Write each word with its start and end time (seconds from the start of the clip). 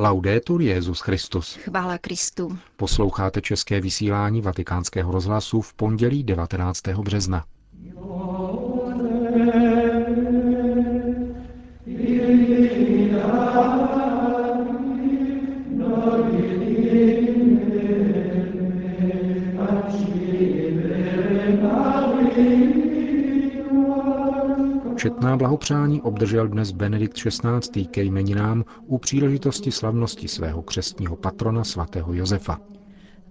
Laudetur 0.00 0.62
Jezus 0.62 1.00
Christus. 1.00 1.54
Chvála 1.54 1.98
Kristu. 1.98 2.58
Posloucháte 2.76 3.40
české 3.40 3.80
vysílání 3.80 4.40
Vatikánského 4.40 5.12
rozhlasu 5.12 5.60
v 5.60 5.74
pondělí 5.74 6.24
19. 6.24 6.88
března. 6.88 7.44
Četná 25.08 25.36
blahopřání 25.36 26.02
obdržel 26.02 26.48
dnes 26.48 26.72
Benedikt 26.72 27.14
XVI. 27.14 27.86
ke 27.86 28.02
jmeninám 28.02 28.64
u 28.86 28.98
příležitosti 28.98 29.72
slavnosti 29.72 30.28
svého 30.28 30.62
křestního 30.62 31.16
patrona 31.16 31.64
svatého 31.64 32.14
Josefa. 32.14 32.60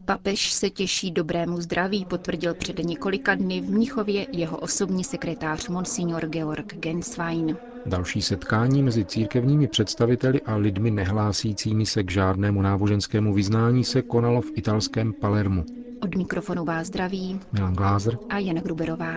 Papež 0.06 0.52
se 0.52 0.70
těší 0.70 1.12
dobrému 1.12 1.62
zdraví, 1.62 2.06
potvrdil 2.06 2.54
před 2.54 2.80
několika 2.80 3.36
dny 3.36 3.62
v 3.62 3.70
Mnichově 3.70 4.28
jeho 4.32 4.58
osobní 4.58 5.04
sekretář 5.04 5.68
Monsignor 5.68 6.26
Georg 6.26 6.76
Genswein. 6.76 7.58
Další 7.86 8.22
setkání 8.22 8.84
mezi 8.84 9.06
církevními 9.06 9.68
představiteli 9.68 10.42
a 10.42 10.56
lidmi 10.56 10.92
nehlásícími 10.92 11.86
se 11.86 12.04
k 12.04 12.12
žádnému 12.12 12.62
náboženskému 12.62 13.34
vyznání 13.34 13.84
se 13.84 14.02
konalo 14.02 14.42
v 14.42 14.52
italském 14.56 15.14
Palermu. 15.14 15.66
Od 16.02 16.16
mikrofonu 16.16 16.66
vás 16.66 16.88
zdraví 16.88 17.40
Milan 17.52 17.74
Glázer 17.74 18.18
a 18.30 18.40
Jana 18.40 18.62
Gruberová. 18.62 19.14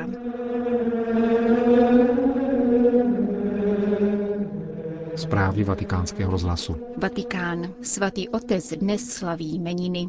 Zprávy 5.31 5.65
vatikánského 5.65 6.31
rozhlasu. 6.31 6.77
Vatikán. 6.97 7.75
Svatý 7.83 8.29
otec 8.29 8.69
dnes 8.73 9.11
slaví 9.11 9.55
jmeniny. 9.55 10.09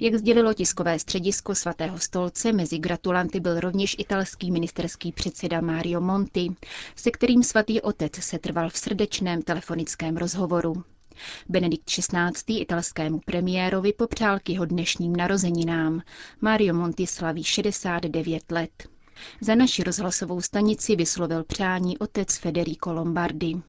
Jak 0.00 0.14
sdělilo 0.14 0.54
tiskové 0.54 0.98
středisko 0.98 1.54
svatého 1.54 1.98
stolce, 1.98 2.52
mezi 2.52 2.78
gratulanty 2.78 3.40
byl 3.40 3.60
rovněž 3.60 3.96
italský 3.98 4.50
ministerský 4.50 5.12
předseda 5.12 5.60
Mario 5.60 6.00
Monti, 6.00 6.48
se 6.96 7.10
kterým 7.10 7.42
svatý 7.42 7.80
otec 7.80 8.14
se 8.14 8.38
trval 8.38 8.70
v 8.70 8.76
srdečném 8.76 9.42
telefonickém 9.42 10.16
rozhovoru. 10.16 10.84
Benedikt 11.48 11.84
XVI. 11.84 12.60
italskému 12.60 13.20
premiérovi 13.24 13.92
popřál 13.92 14.38
k 14.38 14.50
jeho 14.50 14.64
dnešním 14.64 15.16
narozeninám. 15.16 16.02
Mario 16.40 16.74
Monti 16.74 17.06
slaví 17.06 17.44
69 17.44 18.52
let. 18.52 18.91
Za 19.40 19.54
naši 19.54 19.82
rozhlasovou 19.82 20.40
stanici 20.40 20.96
vyslovil 20.96 21.44
přání 21.44 21.98
otec 21.98 22.36
Federico 22.38 22.92
Lombardi. 22.92 23.62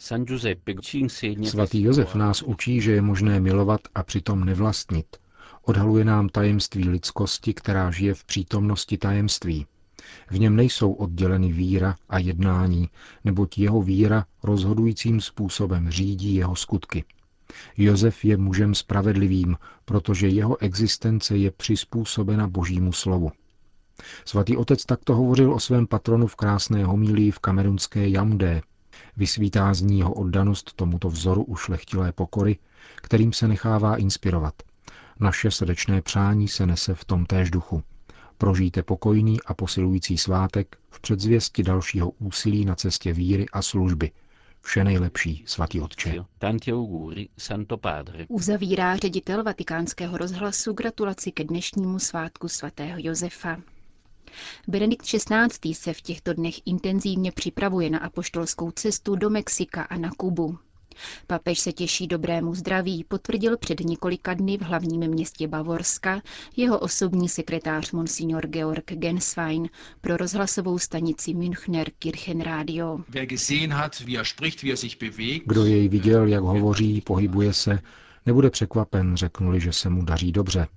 Svatý 1.43 1.81
Josef 1.81 2.15
nás 2.15 2.41
učí, 2.41 2.81
že 2.81 2.91
je 2.91 3.01
možné 3.01 3.39
milovat 3.39 3.81
a 3.95 4.03
přitom 4.03 4.43
nevlastnit. 4.43 5.17
Odhaluje 5.61 6.05
nám 6.05 6.29
tajemství 6.29 6.89
lidskosti, 6.89 7.53
která 7.53 7.91
žije 7.91 8.13
v 8.13 8.25
přítomnosti 8.25 8.97
tajemství. 8.97 9.65
V 10.31 10.39
něm 10.39 10.55
nejsou 10.55 10.91
odděleny 10.93 11.51
víra 11.51 11.95
a 12.09 12.17
jednání, 12.17 12.89
neboť 13.23 13.57
jeho 13.57 13.81
víra 13.81 14.25
rozhodujícím 14.43 15.21
způsobem 15.21 15.89
řídí 15.89 16.35
jeho 16.35 16.55
skutky. 16.55 17.03
Josef 17.77 18.25
je 18.25 18.37
mužem 18.37 18.75
spravedlivým, 18.75 19.57
protože 19.85 20.27
jeho 20.27 20.61
existence 20.61 21.37
je 21.37 21.51
přizpůsobena 21.51 22.47
božímu 22.47 22.91
slovu. 22.93 23.31
Svatý 24.25 24.57
otec 24.57 24.85
takto 24.85 25.15
hovořil 25.15 25.53
o 25.53 25.59
svém 25.59 25.87
patronu 25.87 26.27
v 26.27 26.35
krásné 26.35 26.85
homílii 26.85 27.31
v 27.31 27.39
kamerunské 27.39 28.09
Jamdé. 28.09 28.61
Vysvítá 29.17 29.73
z 29.73 29.81
ní 29.81 29.99
jeho 29.99 30.13
oddanost 30.13 30.73
tomuto 30.73 31.09
vzoru 31.09 31.43
ušlechtilé 31.43 32.11
pokory, 32.11 32.57
kterým 32.95 33.33
se 33.33 33.47
nechává 33.47 33.97
inspirovat. 33.97 34.53
Naše 35.19 35.51
srdečné 35.51 36.01
přání 36.01 36.47
se 36.47 36.65
nese 36.65 36.95
v 36.95 37.05
tom 37.05 37.25
též 37.25 37.51
duchu. 37.51 37.83
Prožijte 38.37 38.83
pokojný 38.83 39.41
a 39.45 39.53
posilující 39.53 40.17
svátek 40.17 40.77
v 40.89 40.99
předzvěsti 40.99 41.63
dalšího 41.63 42.09
úsilí 42.09 42.65
na 42.65 42.75
cestě 42.75 43.13
víry 43.13 43.45
a 43.53 43.61
služby. 43.61 44.11
Vše 44.61 44.83
nejlepší, 44.83 45.43
svatý 45.47 45.81
otče. 45.81 46.25
Uzavírá 48.27 48.95
ředitel 48.95 49.43
vatikánského 49.43 50.17
rozhlasu 50.17 50.73
gratulaci 50.73 51.31
ke 51.31 51.43
dnešnímu 51.43 51.99
svátku 51.99 52.47
svatého 52.47 52.95
Josefa. 52.97 53.57
Benedikt 54.67 55.05
XVI. 55.05 55.73
se 55.73 55.93
v 55.93 56.01
těchto 56.01 56.33
dnech 56.33 56.55
intenzivně 56.65 57.31
připravuje 57.31 57.89
na 57.89 57.99
apoštolskou 57.99 58.71
cestu 58.71 59.15
do 59.15 59.29
Mexika 59.29 59.81
a 59.81 59.97
na 59.97 60.09
Kubu. 60.17 60.57
Papež 61.27 61.59
se 61.59 61.71
těší 61.71 62.07
dobrému 62.07 62.55
zdraví, 62.55 63.03
potvrdil 63.03 63.57
před 63.57 63.79
několika 63.79 64.33
dny 64.33 64.57
v 64.57 64.61
hlavním 64.61 65.07
městě 65.07 65.47
Bavorska 65.47 66.21
jeho 66.55 66.79
osobní 66.79 67.29
sekretář 67.29 67.91
Monsignor 67.91 68.47
Georg 68.47 68.85
Genswein 68.85 69.69
pro 70.01 70.17
rozhlasovou 70.17 70.79
stanici 70.79 71.33
Münchner 71.33 71.91
Kirchenradio. 71.99 72.99
Er 73.15 73.27
Kdo 75.45 75.65
jej 75.65 75.89
viděl, 75.89 76.27
jak 76.27 76.43
hovoří, 76.43 77.01
pohybuje 77.01 77.53
se, 77.53 77.79
nebude 78.25 78.49
překvapen, 78.49 79.17
řeknuli, 79.17 79.59
že 79.59 79.73
se 79.73 79.89
mu 79.89 80.05
daří 80.05 80.31
dobře. 80.31 80.67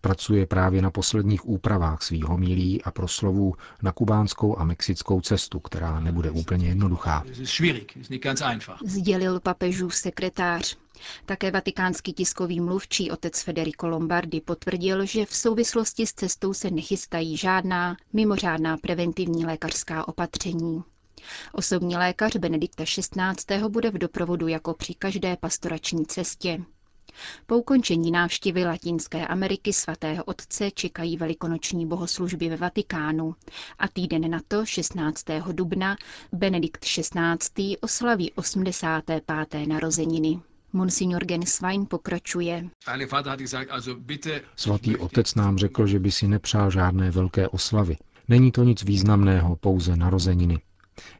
Pracuje 0.00 0.46
právě 0.46 0.82
na 0.82 0.90
posledních 0.90 1.46
úpravách 1.48 2.02
svých 2.02 2.24
homilí 2.24 2.82
a 2.82 2.90
proslovů 2.90 3.54
na 3.82 3.92
kubánskou 3.92 4.58
a 4.58 4.64
mexickou 4.64 5.20
cestu, 5.20 5.60
která 5.60 6.00
nebude 6.00 6.30
úplně 6.30 6.68
jednoduchá. 6.68 7.24
Sdělil 8.84 9.40
papežův 9.40 9.94
sekretář. 9.94 10.76
Také 11.26 11.50
vatikánský 11.50 12.12
tiskový 12.12 12.60
mluvčí 12.60 13.10
otec 13.10 13.42
Federico 13.42 13.88
Lombardi 13.88 14.40
potvrdil, 14.40 15.06
že 15.06 15.26
v 15.26 15.34
souvislosti 15.34 16.06
s 16.06 16.12
cestou 16.12 16.54
se 16.54 16.70
nechystají 16.70 17.36
žádná 17.36 17.96
mimořádná 18.12 18.76
preventivní 18.76 19.46
lékařská 19.46 20.08
opatření. 20.08 20.82
Osobní 21.52 21.96
lékař 21.96 22.36
Benedikta 22.36 22.84
XVI. 22.84 23.68
bude 23.68 23.90
v 23.90 23.98
doprovodu 23.98 24.48
jako 24.48 24.74
při 24.74 24.94
každé 24.94 25.36
pastorační 25.36 26.06
cestě. 26.06 26.58
Po 27.46 27.56
ukončení 27.56 28.10
návštěvy 28.10 28.64
Latinské 28.64 29.26
Ameriky 29.26 29.72
svatého 29.72 30.24
otce 30.24 30.70
čekají 30.70 31.16
velikonoční 31.16 31.86
bohoslužby 31.86 32.48
ve 32.48 32.56
Vatikánu 32.56 33.34
a 33.78 33.88
týden 33.88 34.30
na 34.30 34.40
to, 34.48 34.66
16. 34.66 35.24
dubna, 35.52 35.96
Benedikt 36.32 36.84
XVI. 36.84 37.76
oslaví 37.80 38.32
85. 38.32 39.68
narozeniny. 39.68 40.40
Monsignor 40.72 41.24
Genswein 41.24 41.86
pokračuje. 41.86 42.68
Svatý 44.56 44.96
otec 44.96 45.34
nám 45.34 45.58
řekl, 45.58 45.86
že 45.86 45.98
by 45.98 46.10
si 46.10 46.28
nepřál 46.28 46.70
žádné 46.70 47.10
velké 47.10 47.48
oslavy. 47.48 47.96
Není 48.28 48.52
to 48.52 48.64
nic 48.64 48.82
významného, 48.84 49.56
pouze 49.56 49.96
narozeniny. 49.96 50.58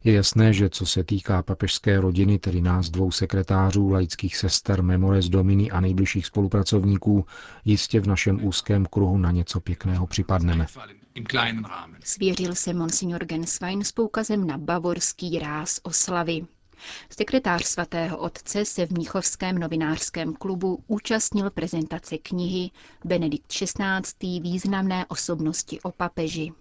Je 0.05 0.13
jasné, 0.13 0.53
že 0.53 0.71
co 0.71 0.87
se 0.87 1.05
týká 1.05 1.43
papežské 1.43 2.01
rodiny, 2.01 2.39
tedy 2.39 2.61
nás 2.61 2.91
dvou 2.91 3.11
sekretářů, 3.11 3.89
laických 3.91 4.37
sester, 4.37 4.83
memores 4.83 5.29
domini 5.29 5.71
a 5.71 5.81
nejbližších 5.81 6.27
spolupracovníků, 6.27 7.27
jistě 7.65 8.01
v 8.01 8.07
našem 8.07 8.45
úzkém 8.45 8.87
kruhu 8.87 9.19
na 9.19 9.31
něco 9.31 9.61
pěkného 9.61 10.07
připadneme. 10.07 10.67
Svěřil 12.05 12.55
se 12.55 12.75
monsignor 12.75 13.25
Genswein 13.25 13.85
s 13.85 13.93
poukazem 13.93 14.47
na 14.47 14.59
bavorský 14.59 15.39
ráz 15.39 15.81
oslavy. 15.83 16.47
Sekretář 17.11 17.65
svatého 17.65 18.19
otce 18.19 18.65
se 18.65 18.87
v 18.87 18.91
Mnichovském 18.91 19.59
novinářském 19.59 20.35
klubu 20.35 20.85
účastnil 20.87 21.51
prezentace 21.51 22.19
knihy 22.19 22.71
Benedikt 23.05 23.47
XVI. 23.47 24.41
významné 24.41 25.07
osobnosti 25.07 25.81
o 25.81 25.93
papeži. 25.93 26.53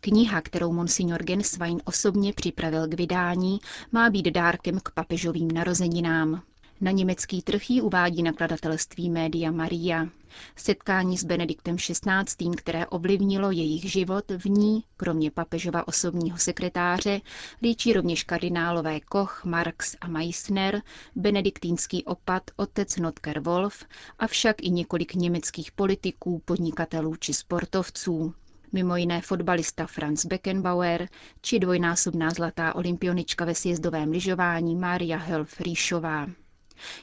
Kniha, 0.00 0.40
kterou 0.40 0.72
monsignor 0.72 1.22
Genswein 1.22 1.80
osobně 1.84 2.32
připravil 2.32 2.88
k 2.88 2.94
vydání, 2.94 3.58
má 3.92 4.10
být 4.10 4.26
dárkem 4.30 4.80
k 4.82 4.90
papežovým 4.90 5.50
narozeninám. 5.50 6.42
Na 6.80 6.90
německý 6.90 7.42
trh 7.42 7.70
ji 7.70 7.80
uvádí 7.82 8.22
nakladatelství 8.22 9.10
Média 9.10 9.50
Maria. 9.50 10.08
Setkání 10.56 11.18
s 11.18 11.24
Benediktem 11.24 11.76
XVI., 11.76 12.56
které 12.56 12.86
ovlivnilo 12.86 13.50
jejich 13.50 13.92
život, 13.92 14.24
v 14.38 14.44
ní, 14.44 14.84
kromě 14.96 15.30
papežova 15.30 15.88
osobního 15.88 16.38
sekretáře, 16.38 17.20
líčí 17.62 17.92
rovněž 17.92 18.24
kardinálové 18.24 19.00
Koch, 19.00 19.44
Marx 19.44 19.96
a 20.00 20.08
Meissner, 20.08 20.82
benediktínský 21.16 22.04
opat 22.04 22.42
otec 22.56 22.96
Notker 22.96 23.40
Wolf, 23.40 23.84
avšak 24.18 24.62
i 24.62 24.70
několik 24.70 25.14
německých 25.14 25.72
politiků, 25.72 26.42
podnikatelů 26.44 27.16
či 27.16 27.34
sportovců 27.34 28.34
mimo 28.72 28.96
jiné 28.96 29.20
fotbalista 29.20 29.86
Franz 29.86 30.24
Beckenbauer 30.26 31.08
či 31.42 31.58
dvojnásobná 31.58 32.30
zlatá 32.30 32.74
olympionička 32.74 33.44
ve 33.44 33.54
sjezdovém 33.54 34.10
lyžování 34.10 34.76
Mária 34.76 35.16
Helf 35.18 35.60
Ríšová. 35.60 36.26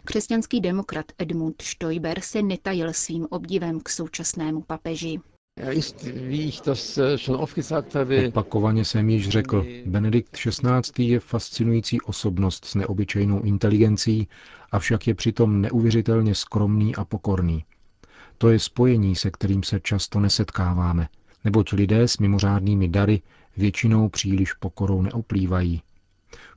Křesťanský 0.05 0.61
demokrat 0.61 1.05
Edmund 1.17 1.61
Stoiber 1.61 2.19
se 2.21 2.41
netajil 2.41 2.93
svým 2.93 3.27
obdivem 3.29 3.79
k 3.79 3.89
současnému 3.89 4.61
papeži. 4.61 5.19
Opakovaně 8.27 8.85
jsem 8.85 9.09
již 9.09 9.29
řekl, 9.29 9.65
Benedikt 9.85 10.31
XVI. 10.31 11.03
je 11.05 11.19
fascinující 11.19 12.01
osobnost 12.01 12.65
s 12.65 12.75
neobyčejnou 12.75 13.41
inteligencí, 13.41 14.27
avšak 14.71 15.07
je 15.07 15.15
přitom 15.15 15.61
neuvěřitelně 15.61 16.35
skromný 16.35 16.95
a 16.95 17.05
pokorný. 17.05 17.65
To 18.37 18.49
je 18.49 18.59
spojení, 18.59 19.15
se 19.15 19.31
kterým 19.31 19.63
se 19.63 19.79
často 19.79 20.19
nesetkáváme, 20.19 21.07
neboť 21.45 21.73
lidé 21.73 22.07
s 22.07 22.17
mimořádnými 22.17 22.87
dary 22.87 23.21
většinou 23.57 24.09
příliš 24.09 24.53
pokorou 24.53 25.01
neoplývají. 25.01 25.81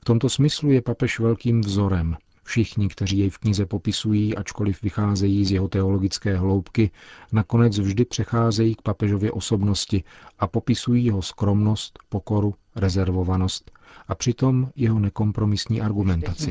V 0.01 0.05
tomto 0.05 0.29
smyslu 0.29 0.71
je 0.71 0.81
papež 0.81 1.19
velkým 1.19 1.61
vzorem. 1.61 2.17
Všichni, 2.43 2.87
kteří 2.87 3.17
jej 3.17 3.29
v 3.29 3.37
knize 3.37 3.65
popisují, 3.65 4.35
ačkoliv 4.35 4.81
vycházejí 4.81 5.45
z 5.45 5.51
jeho 5.51 5.67
teologické 5.67 6.37
hloubky, 6.37 6.91
nakonec 7.31 7.79
vždy 7.79 8.05
přecházejí 8.05 8.75
k 8.75 8.81
papežově 8.81 9.31
osobnosti 9.31 10.03
a 10.39 10.47
popisují 10.47 11.05
jeho 11.05 11.21
skromnost, 11.21 11.99
pokoru, 12.09 12.55
rezervovanost 12.75 13.71
a 14.07 14.15
přitom 14.15 14.69
jeho 14.75 14.99
nekompromisní 14.99 15.81
argumentaci. 15.81 16.49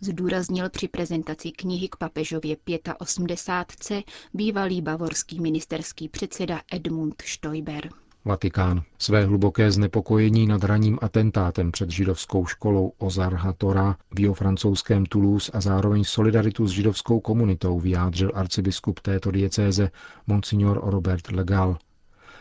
Zdůraznil 0.00 0.70
při 0.70 0.88
prezentaci 0.88 1.50
knihy 1.50 1.88
k 1.88 1.96
papežově 1.96 2.56
85. 2.98 4.04
bývalý 4.34 4.82
bavorský 4.82 5.40
ministerský 5.40 6.08
předseda 6.08 6.60
Edmund 6.72 7.22
Stoiber. 7.26 7.90
Vatikán. 8.24 8.82
Své 8.98 9.24
hluboké 9.24 9.70
znepokojení 9.70 10.46
nad 10.46 10.64
raním 10.64 10.98
atentátem 11.02 11.72
před 11.72 11.90
židovskou 11.90 12.46
školou 12.46 12.92
Ozarha 12.98 13.52
Tora 13.52 13.96
v 14.10 14.32
francouzském 14.34 15.06
Toulouse 15.06 15.52
a 15.52 15.60
zároveň 15.60 16.04
solidaritu 16.04 16.66
s 16.66 16.70
židovskou 16.70 17.20
komunitou 17.20 17.80
vyjádřil 17.80 18.32
arcibiskup 18.34 19.00
této 19.00 19.30
diecéze 19.30 19.90
Monsignor 20.26 20.80
Robert 20.84 21.30
Legal. 21.30 21.78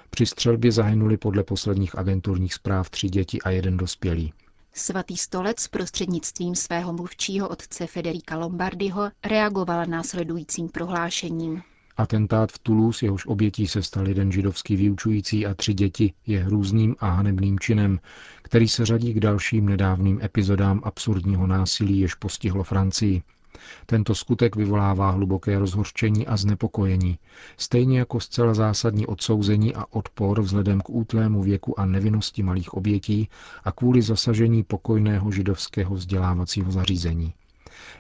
Při 0.10 0.26
střelbě 0.26 0.72
zahynuli 0.72 1.18
podle 1.18 1.44
posledních 1.44 1.98
agenturních 1.98 2.54
zpráv 2.54 2.90
tři 2.90 3.10
děti 3.10 3.42
a 3.42 3.50
jeden 3.50 3.78
dospělý. 3.78 4.34
Svatý 4.74 5.18
stolec 5.18 5.68
prostřednictvím 5.68 6.56
svého 6.56 6.94
mluvčího 6.94 7.50
otce 7.50 7.88
Federika 7.88 8.38
Lombardyho 8.38 9.10
reagoval 9.26 9.86
následujícím 9.86 10.70
prohlášením. 10.70 11.62
Atentát 11.98 12.52
v 12.52 12.60
Toulouse, 12.60 13.06
jehož 13.06 13.26
obětí 13.26 13.68
se 13.68 13.84
stal 13.84 14.08
jeden 14.08 14.32
židovský 14.32 14.76
vyučující 14.76 15.46
a 15.46 15.54
tři 15.54 15.74
děti, 15.74 16.14
je 16.28 16.44
hrůzným 16.44 16.96
a 17.00 17.10
hanebným 17.10 17.60
činem, 17.60 18.00
který 18.42 18.68
se 18.68 18.86
řadí 18.86 19.14
k 19.14 19.20
dalším 19.20 19.66
nedávným 19.70 20.20
epizodám 20.24 20.82
absurdního 20.84 21.48
násilí, 21.48 22.00
jež 22.00 22.16
postihlo 22.16 22.64
Francii. 22.64 23.24
Tento 23.86 24.16
skutek 24.16 24.56
vyvolává 24.56 25.12
hluboké 25.12 25.60
rozhorčení 25.60 26.28
a 26.28 26.38
znepokojení, 26.38 27.20
stejně 27.58 28.00
jako 28.00 28.20
zcela 28.20 28.54
zásadní 28.54 29.06
odsouzení 29.08 29.76
a 29.76 29.86
odpor 29.90 30.42
vzhledem 30.42 30.82
k 30.82 30.90
útlému 30.90 31.44
věku 31.44 31.80
a 31.80 31.86
nevinnosti 31.86 32.44
malých 32.44 32.74
obětí 32.74 33.30
a 33.64 33.72
kvůli 33.72 34.02
zasažení 34.02 34.64
pokojného 34.64 35.32
židovského 35.32 35.96
vzdělávacího 35.96 36.72
zařízení. 36.72 37.34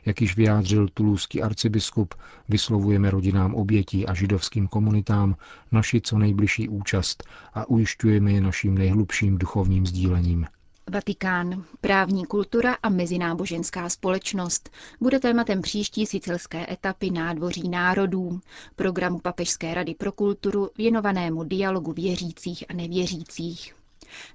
Jak 0.06 0.21
již 0.21 0.36
vyjádřil 0.36 0.88
tulůský 0.94 1.42
arcibiskup, 1.42 2.13
vyslovujeme 2.50 3.12
rodinám 3.12 3.56
obětí 3.56 4.07
a 4.07 4.13
židovským 4.13 4.68
komunitám 4.68 5.36
naši 5.71 6.01
co 6.01 6.18
nejbližší 6.18 6.69
účast 6.69 7.24
a 7.54 7.69
ujišťujeme 7.69 8.31
je 8.31 8.42
naším 8.42 8.77
nejhlubším 8.77 9.38
duchovním 9.38 9.86
sdílením. 9.86 10.45
Vatikán. 10.91 11.63
Právní 11.81 12.25
kultura 12.25 12.77
a 12.83 12.89
mezináboženská 12.89 13.89
společnost 13.89 14.69
bude 15.01 15.19
tématem 15.19 15.61
příští 15.61 16.05
sicilské 16.05 16.73
etapy 16.73 17.09
nádvoří 17.11 17.69
národů, 17.69 18.39
programu 18.75 19.19
Papežské 19.19 19.73
rady 19.73 19.95
pro 19.95 20.11
kulturu 20.11 20.69
věnovanému 20.77 21.43
dialogu 21.43 21.91
věřících 21.93 22.63
a 22.69 22.73
nevěřících. 22.73 23.75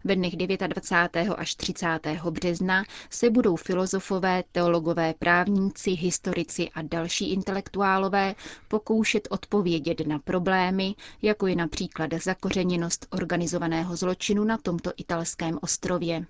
Ve 0.05 0.17
dnech 0.17 0.37
29. 0.37 1.35
až 1.37 1.55
30. 1.55 2.01
března 2.31 2.85
se 3.11 3.31
budou 3.31 3.57
filozofové, 3.57 4.45
teologové, 4.53 5.15
právníci, 5.19 5.91
historici 5.91 6.71
a 6.75 6.83
další 6.83 7.33
intelektuálové 7.33 8.35
pokoušet 8.69 9.29
odpovědět 9.31 10.07
na 10.07 10.19
problémy, 10.19 10.95
jako 11.23 11.47
je 11.47 11.57
například 11.57 12.11
zakořeněnost 12.23 13.07
organizovaného 13.11 13.97
zločinu 13.97 14.45
na 14.45 14.59
tomto 14.59 14.91
italském 14.97 15.59
ostrově. 15.63 16.27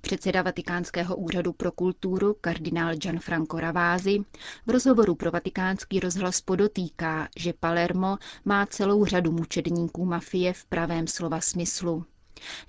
Předseda 0.00 0.42
Vatikánského 0.42 1.16
úřadu 1.16 1.52
pro 1.52 1.72
kulturu 1.72 2.36
kardinál 2.40 2.94
Gianfranco 2.96 3.60
Ravázi 3.60 4.18
v 4.66 4.70
rozhovoru 4.70 5.14
pro 5.14 5.30
vatikánský 5.30 6.00
rozhlas 6.00 6.40
podotýká, 6.40 7.28
že 7.36 7.52
Palermo 7.52 8.16
má 8.44 8.66
celou 8.66 9.04
řadu 9.04 9.32
mučedníků 9.32 10.04
mafie 10.04 10.52
v 10.52 10.64
pravém 10.64 11.06
slova 11.06 11.40
smyslu. 11.40 12.04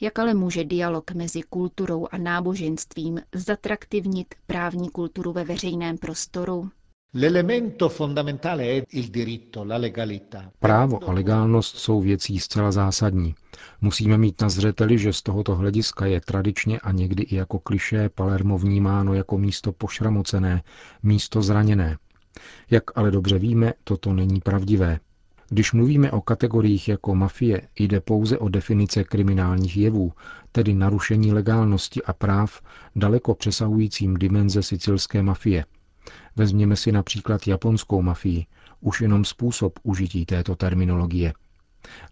Jak 0.01 0.19
ale 0.19 0.33
může 0.33 0.63
dialog 0.63 1.11
mezi 1.11 1.41
kulturou 1.41 2.07
a 2.11 2.17
náboženstvím 2.17 3.21
zatraktivnit 3.35 4.35
právní 4.47 4.89
kulturu 4.89 5.33
ve 5.33 5.43
veřejném 5.43 5.97
prostoru? 5.97 6.69
Právo 10.59 11.09
a 11.09 11.11
legálnost 11.13 11.77
jsou 11.77 12.01
věcí 12.01 12.39
zcela 12.39 12.71
zásadní. 12.71 13.35
Musíme 13.81 14.17
mít 14.17 14.41
na 14.41 14.49
zřeteli, 14.49 14.97
že 14.97 15.13
z 15.13 15.21
tohoto 15.21 15.55
hlediska 15.55 16.05
je 16.05 16.21
tradičně 16.21 16.79
a 16.79 16.91
někdy 16.91 17.23
i 17.23 17.35
jako 17.35 17.59
kliše 17.59 18.09
Palermo 18.09 18.57
vnímáno 18.57 19.13
jako 19.13 19.37
místo 19.37 19.71
pošramocené, 19.71 20.63
místo 21.03 21.41
zraněné. 21.41 21.97
Jak 22.71 22.83
ale 22.97 23.11
dobře 23.11 23.39
víme, 23.39 23.73
toto 23.83 24.13
není 24.13 24.39
pravdivé. 24.39 24.99
Když 25.49 25.73
mluvíme 25.73 26.11
o 26.11 26.21
kategoriích 26.21 26.87
jako 26.89 27.15
mafie, 27.15 27.61
jde 27.79 28.01
pouze 28.01 28.37
o 28.37 28.49
definice 28.49 29.03
kriminálních 29.03 29.77
jevů, 29.77 30.13
tedy 30.51 30.73
narušení 30.73 31.33
legálnosti 31.33 32.03
a 32.03 32.13
práv 32.13 32.61
daleko 32.95 33.35
přesahujícím 33.35 34.17
dimenze 34.17 34.63
sicilské 34.63 35.23
mafie. 35.23 35.65
Vezměme 36.39 36.75
si 36.75 36.91
například 36.91 37.47
japonskou 37.47 38.01
mafii, 38.01 38.45
už 38.81 39.01
jenom 39.01 39.25
způsob 39.25 39.79
užití 39.83 40.25
této 40.25 40.55
terminologie. 40.55 41.33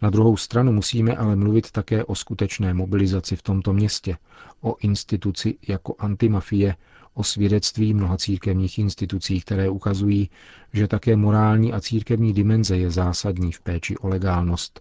Na 0.01 0.09
druhou 0.09 0.37
stranu 0.37 0.71
musíme 0.71 1.15
ale 1.15 1.35
mluvit 1.35 1.71
také 1.71 2.03
o 2.03 2.15
skutečné 2.15 2.73
mobilizaci 2.73 3.35
v 3.35 3.41
tomto 3.41 3.73
městě, 3.73 4.17
o 4.61 4.75
instituci 4.79 5.57
jako 5.67 5.95
antimafie, 5.99 6.75
o 7.13 7.23
svědectví 7.23 7.93
mnoha 7.93 8.17
církevních 8.17 8.79
institucí, 8.79 9.41
které 9.41 9.69
ukazují, 9.69 10.29
že 10.73 10.87
také 10.87 11.15
morální 11.15 11.73
a 11.73 11.81
církevní 11.81 12.33
dimenze 12.33 12.77
je 12.77 12.91
zásadní 12.91 13.51
v 13.51 13.61
péči 13.61 13.97
o 13.97 14.07
legálnost, 14.07 14.79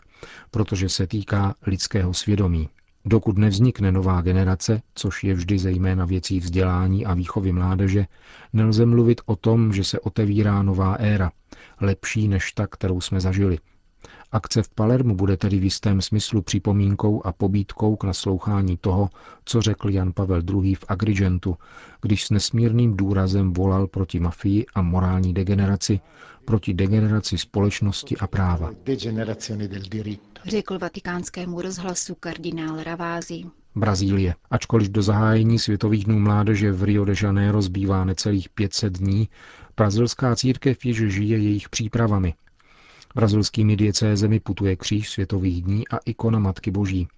protože 0.50 0.88
se 0.88 1.06
týká 1.06 1.54
lidského 1.66 2.14
svědomí. 2.14 2.68
Dokud 3.06 3.38
nevznikne 3.38 3.92
nová 3.92 4.20
generace, 4.20 4.82
což 4.94 5.24
je 5.24 5.34
vždy 5.34 5.58
zejména 5.58 6.04
věcí 6.04 6.40
vzdělání 6.40 7.06
a 7.06 7.14
výchovy 7.14 7.52
mládeže, 7.52 8.06
nelze 8.52 8.86
mluvit 8.86 9.20
o 9.26 9.36
tom, 9.36 9.72
že 9.72 9.84
se 9.84 10.00
otevírá 10.00 10.62
nová 10.62 10.94
éra, 10.94 11.30
lepší 11.80 12.28
než 12.28 12.52
ta, 12.52 12.66
kterou 12.66 13.00
jsme 13.00 13.20
zažili– 13.20 13.58
Akce 14.32 14.62
v 14.62 14.68
Palermu 14.68 15.14
bude 15.16 15.36
tedy 15.36 15.58
v 15.58 15.64
jistém 15.64 16.00
smyslu 16.02 16.42
připomínkou 16.42 17.26
a 17.26 17.32
pobídkou 17.32 17.96
k 17.96 18.04
naslouchání 18.04 18.76
toho, 18.76 19.08
co 19.44 19.62
řekl 19.62 19.90
Jan 19.90 20.12
Pavel 20.12 20.42
II. 20.62 20.74
v 20.74 20.84
Agrigentu, 20.88 21.56
když 22.02 22.26
s 22.26 22.30
nesmírným 22.30 22.96
důrazem 22.96 23.52
volal 23.52 23.86
proti 23.86 24.20
mafii 24.20 24.66
a 24.74 24.82
morální 24.82 25.34
degeneraci, 25.34 26.00
proti 26.44 26.74
degeneraci 26.74 27.38
společnosti 27.38 28.16
a 28.16 28.26
práva. 28.26 28.70
Řekl 30.44 30.78
vatikánskému 30.78 31.62
rozhlasu 31.62 32.14
kardinál 32.20 32.82
Ravázi. 32.82 33.42
Brazílie. 33.74 34.34
Ačkoliv 34.50 34.88
do 34.88 35.02
zahájení 35.02 35.58
Světových 35.58 36.04
dnů 36.04 36.18
mládeže 36.18 36.72
v 36.72 36.82
Rio 36.82 37.04
de 37.04 37.14
Janeiro 37.22 37.62
zbývá 37.62 38.04
necelých 38.04 38.48
500 38.48 38.98
dní, 38.98 39.28
brazilská 39.76 40.36
církev 40.36 40.84
již 40.84 40.96
žije 40.96 41.38
jejich 41.38 41.68
přípravami, 41.68 42.34
Brazilskými 43.16 43.76
diecézemi 43.76 44.40
putuje 44.40 44.76
kříž 44.76 45.10
světových 45.10 45.62
dní 45.62 45.88
a 45.88 45.96
ikona 46.04 46.38
Matky 46.38 46.70
Boží. 46.70 47.08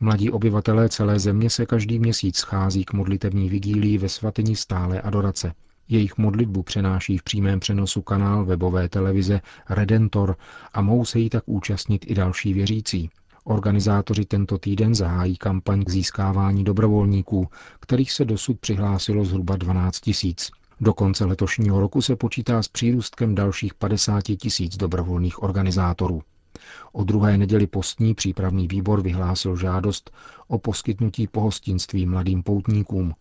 Mladí 0.00 0.30
obyvatelé 0.30 0.88
celé 0.88 1.18
země 1.18 1.50
se 1.50 1.66
každý 1.66 1.98
měsíc 1.98 2.36
schází 2.36 2.84
k 2.84 2.92
modlitevní 2.92 3.48
vigílii 3.48 3.98
ve 3.98 4.08
svatyni 4.08 4.56
stále 4.56 5.00
adorace. 5.00 5.52
Jejich 5.88 6.18
modlitbu 6.18 6.62
přenáší 6.62 7.18
v 7.18 7.22
přímém 7.22 7.60
přenosu 7.60 8.02
kanál 8.02 8.44
webové 8.44 8.88
televize 8.88 9.40
Redentor 9.70 10.36
a 10.72 10.82
mohou 10.82 11.04
se 11.04 11.18
jí 11.18 11.30
tak 11.30 11.42
účastnit 11.46 12.04
i 12.10 12.14
další 12.14 12.54
věřící. 12.54 13.10
Organizátoři 13.44 14.24
tento 14.24 14.58
týden 14.58 14.94
zahájí 14.94 15.36
kampaň 15.36 15.84
k 15.84 15.90
získávání 15.90 16.64
dobrovolníků, 16.64 17.48
kterých 17.80 18.12
se 18.12 18.24
dosud 18.24 18.60
přihlásilo 18.60 19.24
zhruba 19.24 19.56
12 19.56 20.00
tisíc. 20.00 20.50
Do 20.80 20.94
konce 20.94 21.24
letošního 21.24 21.80
roku 21.80 22.02
se 22.02 22.16
počítá 22.16 22.62
s 22.62 22.68
přírůstkem 22.68 23.34
dalších 23.34 23.74
50 23.74 24.22
tisíc 24.22 24.76
dobrovolných 24.76 25.42
organizátorů. 25.42 26.22
O 26.92 27.04
druhé 27.04 27.38
neděli 27.38 27.66
postní 27.66 28.14
přípravný 28.14 28.68
výbor 28.68 29.02
vyhlásil 29.02 29.56
žádost 29.56 30.10
o 30.48 30.58
poskytnutí 30.58 31.26
pohostinství 31.26 32.06
mladým 32.06 32.42
poutníkům. 32.42 33.14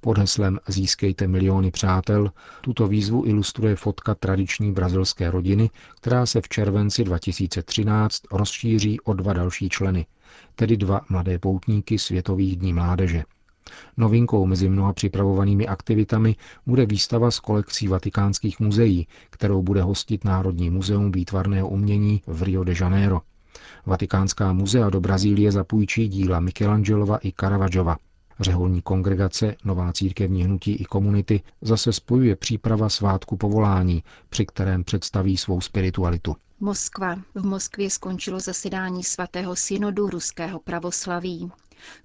Pod 0.00 0.18
heslem 0.18 0.58
Získejte 0.68 1.26
miliony 1.26 1.70
přátel 1.70 2.30
tuto 2.60 2.88
výzvu 2.88 3.24
ilustruje 3.26 3.76
fotka 3.76 4.14
tradiční 4.14 4.72
brazilské 4.72 5.30
rodiny, 5.30 5.70
která 6.00 6.26
se 6.26 6.40
v 6.40 6.48
červenci 6.48 7.04
2013 7.04 8.22
rozšíří 8.32 9.00
o 9.00 9.12
dva 9.12 9.32
další 9.32 9.68
členy, 9.68 10.06
tedy 10.54 10.76
dva 10.76 11.00
mladé 11.08 11.38
poutníky 11.38 11.98
Světových 11.98 12.56
dní 12.56 12.72
mládeže. 12.72 13.24
Novinkou 13.96 14.46
mezi 14.46 14.68
mnoha 14.68 14.92
připravovanými 14.92 15.66
aktivitami 15.66 16.36
bude 16.66 16.86
výstava 16.86 17.30
z 17.30 17.40
kolekcí 17.40 17.88
vatikánských 17.88 18.60
muzeí, 18.60 19.06
kterou 19.30 19.62
bude 19.62 19.82
hostit 19.82 20.24
Národní 20.24 20.70
muzeum 20.70 21.12
výtvarného 21.12 21.68
umění 21.68 22.22
v 22.26 22.42
Rio 22.42 22.64
de 22.64 22.74
Janeiro. 22.80 23.20
Vatikánská 23.86 24.52
muzea 24.52 24.90
do 24.90 25.00
Brazílie 25.00 25.52
zapůjčí 25.52 26.08
díla 26.08 26.40
Michelangelova 26.40 27.18
i 27.22 27.32
Caravaggiova. 27.40 27.96
Řeholní 28.40 28.82
kongregace, 28.82 29.54
nová 29.64 29.92
církevní 29.92 30.44
hnutí 30.44 30.72
i 30.72 30.84
komunity 30.84 31.40
zase 31.62 31.92
spojuje 31.92 32.36
příprava 32.36 32.88
svátku 32.88 33.36
povolání, 33.36 34.02
při 34.30 34.46
kterém 34.46 34.84
představí 34.84 35.36
svou 35.36 35.60
spiritualitu. 35.60 36.36
Moskva. 36.60 37.16
V 37.34 37.46
Moskvě 37.46 37.90
skončilo 37.90 38.40
zasedání 38.40 39.04
svatého 39.04 39.56
synodu 39.56 40.10
ruského 40.10 40.60
pravoslaví. 40.60 41.50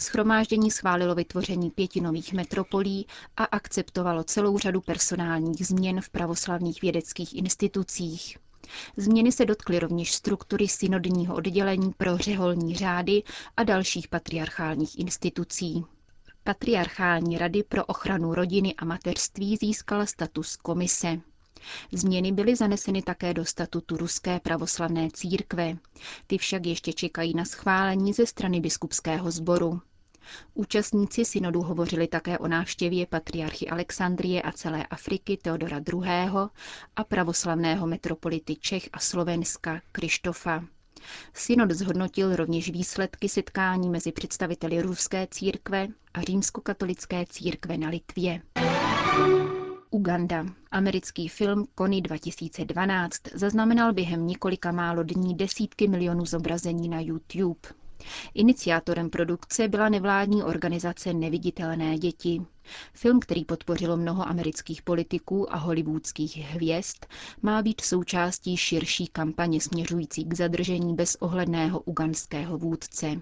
Schromáždění 0.01 0.71
schválilo 0.71 1.15
vytvoření 1.15 1.71
pěti 1.71 2.01
nových 2.01 2.33
metropolí 2.33 3.07
a 3.37 3.43
akceptovalo 3.43 4.23
celou 4.23 4.57
řadu 4.57 4.81
personálních 4.81 5.67
změn 5.67 6.01
v 6.01 6.09
pravoslavných 6.09 6.81
vědeckých 6.81 7.35
institucích. 7.35 8.37
Změny 8.97 9.31
se 9.31 9.45
dotkly 9.45 9.79
rovněž 9.79 10.13
struktury 10.13 10.67
synodního 10.67 11.35
oddělení 11.35 11.91
pro 11.97 12.17
řeholní 12.17 12.75
řády 12.75 13.23
a 13.57 13.63
dalších 13.63 14.07
patriarchálních 14.07 14.99
institucí. 14.99 15.85
Patriarchální 16.43 17.37
rady 17.37 17.63
pro 17.63 17.85
ochranu 17.85 18.33
rodiny 18.35 18.75
a 18.75 18.85
mateřství 18.85 19.57
získala 19.57 20.05
status 20.05 20.55
komise. 20.55 21.19
Změny 21.91 22.31
byly 22.31 22.55
zaneseny 22.55 23.01
také 23.01 23.33
do 23.33 23.45
statutu 23.45 23.97
Ruské 23.97 24.39
pravoslavné 24.39 25.09
církve. 25.13 25.77
Ty 26.27 26.37
však 26.37 26.65
ještě 26.65 26.93
čekají 26.93 27.33
na 27.33 27.45
schválení 27.45 28.13
ze 28.13 28.25
strany 28.25 28.59
biskupského 28.59 29.31
sboru. 29.31 29.81
Účastníci 30.53 31.25
synodu 31.25 31.61
hovořili 31.61 32.07
také 32.07 32.37
o 32.37 32.47
návštěvě 32.47 33.05
patriarchy 33.07 33.69
Alexandrie 33.69 34.41
a 34.41 34.51
celé 34.51 34.85
Afriky 34.85 35.37
Teodora 35.37 35.77
II. 35.77 36.03
a 36.95 37.03
pravoslavného 37.07 37.87
metropolity 37.87 38.55
Čech 38.55 38.89
a 38.93 38.99
Slovenska 38.99 39.81
Krištofa. 39.91 40.63
Synod 41.33 41.71
zhodnotil 41.71 42.35
rovněž 42.35 42.69
výsledky 42.71 43.29
setkání 43.29 43.89
mezi 43.89 44.11
představiteli 44.11 44.81
ruské 44.81 45.27
církve 45.31 45.87
a 46.13 46.21
římskokatolické 46.21 47.25
církve 47.29 47.77
na 47.77 47.89
Litvě. 47.89 48.41
Uganda. 49.93 50.45
Americký 50.71 51.27
film 51.27 51.67
Kony 51.75 52.01
2012 52.01 53.21
zaznamenal 53.33 53.93
během 53.93 54.27
několika 54.27 54.71
málo 54.71 55.03
dní 55.03 55.35
desítky 55.35 55.87
milionů 55.87 56.25
zobrazení 56.25 56.89
na 56.89 56.99
YouTube. 56.99 57.59
Iniciátorem 58.33 59.09
produkce 59.09 59.67
byla 59.67 59.89
nevládní 59.89 60.43
organizace 60.43 61.13
Neviditelné 61.13 61.97
děti. 61.97 62.41
Film, 62.93 63.19
který 63.19 63.45
podpořilo 63.45 63.97
mnoho 63.97 64.27
amerických 64.27 64.81
politiků 64.81 65.53
a 65.53 65.57
hollywoodských 65.57 66.37
hvězd, 66.37 67.05
má 67.41 67.61
být 67.61 67.81
součástí 67.81 68.57
širší 68.57 69.07
kampaně 69.07 69.61
směřující 69.61 70.25
k 70.25 70.33
zadržení 70.33 70.95
bezohledného 70.95 71.79
uganského 71.79 72.57
vůdce. 72.57 73.21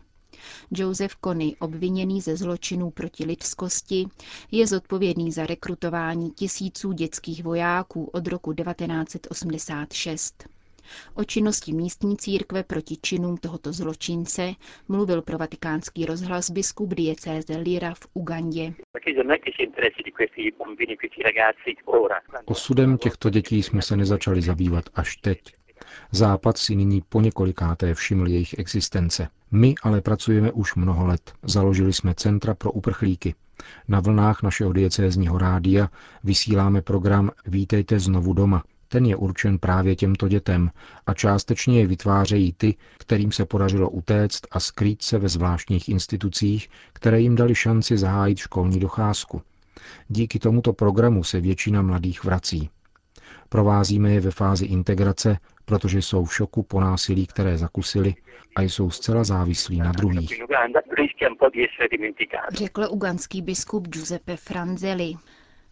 Joseph 0.72 1.16
Kony, 1.16 1.56
obviněný 1.60 2.22
ze 2.22 2.36
zločinů 2.36 2.92
proti 2.92 3.26
lidskosti, 3.26 4.06
je 4.52 4.68
zodpovědný 4.68 5.32
za 5.32 5.46
rekrutování 5.46 6.32
tisíců 6.32 6.92
dětských 6.92 7.44
vojáků 7.44 8.06
od 8.06 8.28
roku 8.28 8.54
1986. 8.54 10.48
O 11.14 11.24
činnosti 11.24 11.74
místní 11.74 12.18
církve 12.18 12.64
proti 12.64 12.98
činům 13.02 13.38
tohoto 13.38 13.74
zločince 13.74 14.54
mluvil 14.88 15.22
pro 15.22 15.38
vatikánský 15.38 16.06
rozhlas 16.06 16.50
biskup 16.50 16.94
diecéze 16.94 17.58
Lira 17.58 17.94
v 17.94 18.08
Ugandě. 18.14 18.74
Osudem 22.46 22.98
těchto 22.98 23.30
dětí 23.30 23.64
jsme 23.64 23.82
se 23.82 23.98
nezačali 23.98 24.42
zabývat 24.42 24.86
až 24.96 25.16
teď. 25.16 25.61
Západ 26.12 26.58
si 26.58 26.76
nyní 26.76 27.04
po 27.10 27.22
několikáté 27.22 27.94
všiml 27.94 28.28
jejich 28.28 28.56
existence. 28.58 29.28
My 29.52 29.76
ale 29.84 30.02
pracujeme 30.02 30.52
už 30.52 30.76
mnoho 30.76 31.06
let. 31.06 31.34
Založili 31.44 31.94
jsme 31.94 32.14
Centra 32.16 32.54
pro 32.54 32.72
uprchlíky. 32.72 33.36
Na 33.88 34.00
vlnách 34.00 34.44
našeho 34.44 34.74
diecézního 34.74 35.38
rádia 35.38 35.90
vysíláme 36.24 36.82
program 36.82 37.32
Vítejte 37.46 38.00
znovu 38.00 38.34
doma. 38.34 38.64
Ten 38.88 39.06
je 39.06 39.16
určen 39.16 39.60
právě 39.60 39.96
těmto 39.96 40.28
dětem 40.28 40.72
a 41.08 41.14
částečně 41.14 41.80
je 41.80 41.88
vytvářejí 41.88 42.54
ty, 42.58 42.76
kterým 42.98 43.32
se 43.32 43.46
podařilo 43.46 43.90
utéct 43.90 44.48
a 44.52 44.60
skrýt 44.60 45.02
se 45.02 45.20
ve 45.20 45.30
zvláštních 45.30 45.90
institucích, 45.90 46.70
které 46.94 47.22
jim 47.22 47.36
dali 47.36 47.56
šanci 47.56 47.98
zahájit 47.98 48.38
školní 48.38 48.80
docházku. 48.80 49.42
Díky 50.08 50.40
tomuto 50.40 50.74
programu 50.74 51.24
se 51.24 51.42
většina 51.42 51.82
mladých 51.82 52.24
vrací. 52.24 52.70
Provázíme 53.50 54.12
je 54.12 54.20
ve 54.20 54.32
fázi 54.32 54.66
integrace, 54.66 55.38
protože 55.72 56.02
jsou 56.02 56.26
v 56.26 56.36
šoku 56.36 56.64
po 56.64 56.80
násilí, 56.82 57.28
které 57.28 57.58
zakusili 57.58 58.16
a 58.56 58.62
jsou 58.62 58.90
zcela 58.90 59.24
závislí 59.24 59.78
na 59.78 59.92
druhých. 59.92 60.42
Řekl 62.54 62.88
uganský 62.90 63.42
biskup 63.42 63.88
Giuseppe 63.88 64.38
Franzelli. 64.38 65.14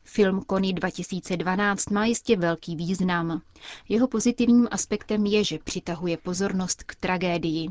Film 0.03 0.41
Kony 0.41 0.73
2012 0.73 1.89
má 1.89 2.05
jistě 2.05 2.37
velký 2.37 2.75
význam. 2.75 3.41
Jeho 3.89 4.07
pozitivním 4.07 4.67
aspektem 4.71 5.25
je, 5.25 5.43
že 5.43 5.57
přitahuje 5.63 6.17
pozornost 6.17 6.83
k 6.83 6.95
tragédii. 6.95 7.69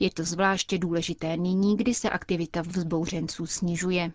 Je 0.00 0.10
to 0.10 0.24
zvláště 0.24 0.78
důležité 0.78 1.36
nyní, 1.36 1.76
kdy 1.76 1.94
se 1.94 2.10
aktivita 2.10 2.62
vzbouřenců 2.62 3.46
snižuje. 3.46 4.12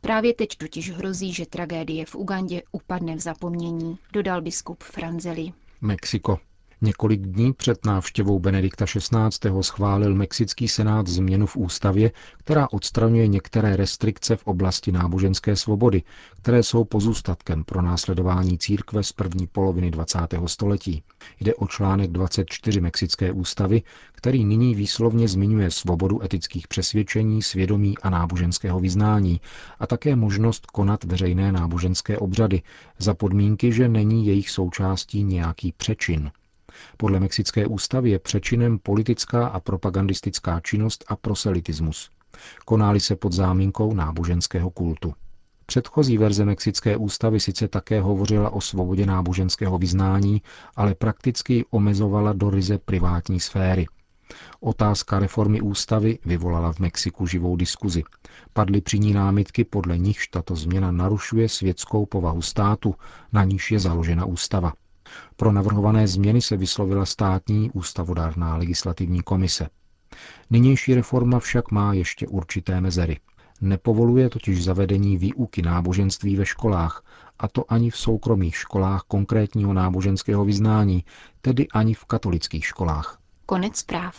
Právě 0.00 0.34
teď 0.34 0.56
totiž 0.56 0.90
hrozí, 0.90 1.32
že 1.32 1.46
tragédie 1.46 2.06
v 2.06 2.14
Ugandě 2.14 2.62
upadne 2.72 3.16
v 3.16 3.20
zapomnění, 3.20 3.98
dodal 4.12 4.42
biskup 4.42 4.82
Franzeli. 4.82 5.52
Mexiko. 5.80 6.38
Několik 6.84 7.20
dní 7.20 7.52
před 7.52 7.86
návštěvou 7.86 8.38
Benedikta 8.38 8.86
XVI. 8.86 9.50
schválil 9.60 10.14
Mexický 10.14 10.68
senát 10.68 11.06
změnu 11.06 11.46
v 11.46 11.56
ústavě, 11.56 12.12
která 12.38 12.72
odstraňuje 12.72 13.26
některé 13.28 13.76
restrikce 13.76 14.36
v 14.36 14.46
oblasti 14.46 14.92
náboženské 14.92 15.56
svobody, 15.56 16.02
které 16.42 16.62
jsou 16.62 16.84
pozůstatkem 16.84 17.64
pro 17.64 17.82
následování 17.82 18.58
církve 18.58 19.02
z 19.02 19.12
první 19.12 19.46
poloviny 19.46 19.90
20. 19.90 20.18
století. 20.46 21.02
Jde 21.40 21.54
o 21.54 21.66
článek 21.66 22.10
24 22.10 22.80
Mexické 22.80 23.32
ústavy, 23.32 23.82
který 24.12 24.44
nyní 24.44 24.74
výslovně 24.74 25.28
zmiňuje 25.28 25.70
svobodu 25.70 26.24
etických 26.24 26.68
přesvědčení, 26.68 27.42
svědomí 27.42 27.98
a 27.98 28.10
náboženského 28.10 28.80
vyznání 28.80 29.40
a 29.78 29.86
také 29.86 30.16
možnost 30.16 30.66
konat 30.66 31.04
veřejné 31.04 31.52
náboženské 31.52 32.18
obřady 32.18 32.62
za 32.98 33.14
podmínky, 33.14 33.72
že 33.72 33.88
není 33.88 34.26
jejich 34.26 34.50
součástí 34.50 35.24
nějaký 35.24 35.72
přečin. 35.76 36.30
Podle 36.96 37.20
mexické 37.20 37.66
ústavy 37.66 38.10
je 38.10 38.18
přečinem 38.18 38.78
politická 38.78 39.46
a 39.46 39.60
propagandistická 39.60 40.60
činnost 40.60 41.04
a 41.08 41.16
proselitismus. 41.16 42.10
Konáli 42.64 43.00
se 43.00 43.16
pod 43.16 43.32
záminkou 43.32 43.94
náboženského 43.94 44.70
kultu. 44.70 45.14
Předchozí 45.66 46.18
verze 46.18 46.44
mexické 46.44 46.96
ústavy 46.96 47.40
sice 47.40 47.68
také 47.68 48.00
hovořila 48.00 48.50
o 48.50 48.60
svobodě 48.60 49.06
náboženského 49.06 49.78
vyznání, 49.78 50.42
ale 50.76 50.94
prakticky 50.94 51.64
omezovala 51.70 52.32
do 52.32 52.50
ryze 52.50 52.78
privátní 52.78 53.40
sféry. 53.40 53.86
Otázka 54.60 55.18
reformy 55.18 55.60
ústavy 55.60 56.18
vyvolala 56.24 56.72
v 56.72 56.78
Mexiku 56.78 57.26
živou 57.26 57.56
diskuzi. 57.56 58.02
Padly 58.52 58.80
při 58.80 58.98
ní 58.98 59.12
námitky, 59.12 59.64
podle 59.64 59.98
nichž 59.98 60.28
tato 60.28 60.56
změna 60.56 60.92
narušuje 60.92 61.48
světskou 61.48 62.06
povahu 62.06 62.42
státu, 62.42 62.94
na 63.32 63.44
níž 63.44 63.70
je 63.70 63.78
založena 63.78 64.24
ústava. 64.24 64.72
Pro 65.36 65.52
navrhované 65.52 66.08
změny 66.08 66.40
se 66.42 66.56
vyslovila 66.56 67.06
státní 67.06 67.70
ústavodárná 67.70 68.56
legislativní 68.56 69.22
komise. 69.22 69.68
Nynější 70.50 70.94
reforma 70.94 71.38
však 71.40 71.70
má 71.70 71.94
ještě 71.94 72.26
určité 72.26 72.80
mezery. 72.80 73.20
Nepovoluje 73.60 74.28
totiž 74.28 74.64
zavedení 74.64 75.16
výuky 75.16 75.62
náboženství 75.62 76.36
ve 76.36 76.46
školách, 76.46 77.04
a 77.38 77.48
to 77.48 77.64
ani 77.68 77.90
v 77.90 77.96
soukromých 77.96 78.56
školách 78.56 79.02
konkrétního 79.08 79.72
náboženského 79.72 80.44
vyznání, 80.44 81.04
tedy 81.40 81.68
ani 81.68 81.94
v 81.94 82.04
katolických 82.04 82.66
školách. 82.66 83.18
Konec 83.46 83.76
zpráv. 83.76 84.16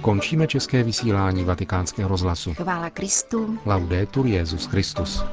Končíme 0.00 0.46
české 0.46 0.82
vysílání 0.82 1.44
vatikánského 1.44 2.08
rozhlasu. 2.08 2.54
Chvála 2.54 2.90
Kristu. 2.90 3.58
Laudetur 3.66 4.26
Jezus 4.26 4.66
Christus. 4.66 5.24